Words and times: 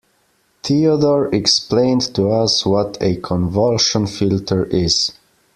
Theodore 0.63 1.27
explained 1.27 2.15
to 2.15 2.31
us 2.31 2.65
what 2.65 2.97
a 3.01 3.17
convolution 3.17 4.07
filter 4.07 4.65
is. 4.65 5.11